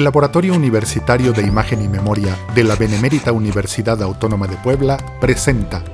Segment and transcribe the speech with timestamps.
[0.00, 5.84] El Laboratorio Universitario de Imagen y Memoria de la Benemérita Universidad Autónoma de Puebla presenta.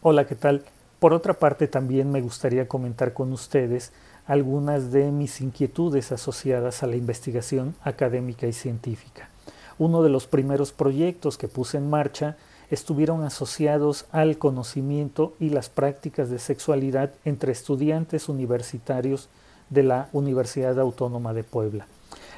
[0.00, 0.62] Hola, ¿qué tal?
[1.00, 3.90] Por otra parte, también me gustaría comentar con ustedes
[4.26, 9.28] algunas de mis inquietudes asociadas a la investigación académica y científica.
[9.76, 12.36] Uno de los primeros proyectos que puse en marcha
[12.70, 19.28] estuvieron asociados al conocimiento y las prácticas de sexualidad entre estudiantes universitarios
[19.70, 21.86] de la Universidad Autónoma de Puebla.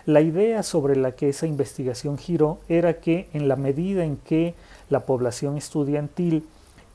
[0.05, 4.55] La idea sobre la que esa investigación giró era que en la medida en que
[4.91, 6.45] la población estudiantil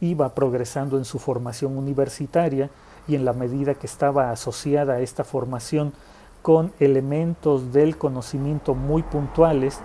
[0.01, 2.69] iba progresando en su formación universitaria
[3.07, 5.93] y en la medida que estaba asociada a esta formación
[6.41, 9.79] con elementos del conocimiento muy puntuales,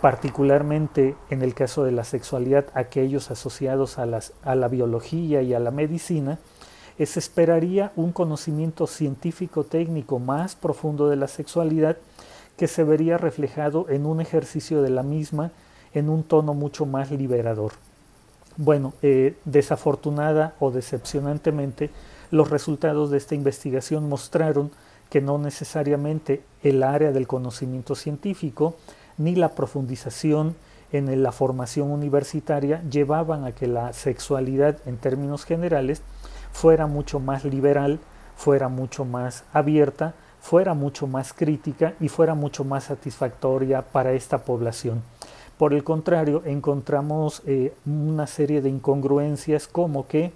[0.00, 5.54] particularmente en el caso de la sexualidad, aquellos asociados a, las, a la biología y
[5.54, 6.38] a la medicina,
[7.06, 11.96] se esperaría un conocimiento científico técnico más profundo de la sexualidad
[12.56, 15.52] que se vería reflejado en un ejercicio de la misma
[15.94, 17.72] en un tono mucho más liberador.
[18.56, 21.90] Bueno, eh, desafortunada o decepcionantemente,
[22.30, 24.72] los resultados de esta investigación mostraron
[25.08, 28.76] que no necesariamente el área del conocimiento científico
[29.16, 30.56] ni la profundización
[30.92, 36.02] en la formación universitaria llevaban a que la sexualidad en términos generales
[36.52, 37.98] fuera mucho más liberal,
[38.36, 44.38] fuera mucho más abierta, fuera mucho más crítica y fuera mucho más satisfactoria para esta
[44.38, 45.02] población.
[45.58, 50.32] Por el contrario, encontramos eh, una serie de incongruencias como que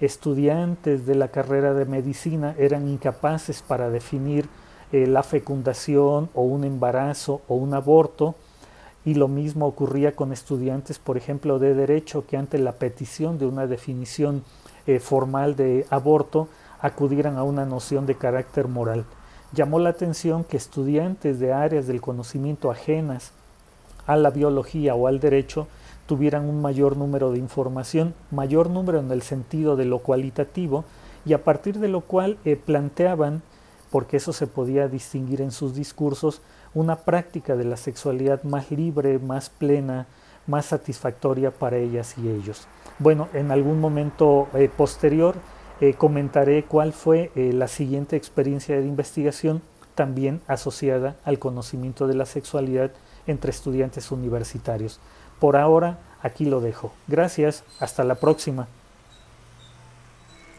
[0.00, 4.48] estudiantes de la carrera de medicina eran incapaces para definir
[4.92, 8.34] eh, la fecundación o un embarazo o un aborto,
[9.04, 13.46] y lo mismo ocurría con estudiantes, por ejemplo, de derecho, que ante la petición de
[13.46, 14.44] una definición
[14.86, 16.48] eh, formal de aborto
[16.80, 19.04] acudieran a una noción de carácter moral.
[19.52, 23.32] Llamó la atención que estudiantes de áreas del conocimiento ajenas
[24.06, 25.66] a la biología o al derecho
[26.06, 30.84] tuvieran un mayor número de información, mayor número en el sentido de lo cualitativo,
[31.24, 33.42] y a partir de lo cual eh, planteaban,
[33.90, 36.40] porque eso se podía distinguir en sus discursos,
[36.74, 40.06] una práctica de la sexualidad más libre, más plena,
[40.46, 42.66] más satisfactoria para ellas y ellos.
[42.98, 45.36] Bueno, en algún momento eh, posterior
[45.80, 49.62] eh, comentaré cuál fue eh, la siguiente experiencia de investigación
[49.94, 52.90] también asociada al conocimiento de la sexualidad
[53.26, 55.00] entre estudiantes universitarios.
[55.38, 56.92] Por ahora, aquí lo dejo.
[57.06, 58.68] Gracias, hasta la próxima.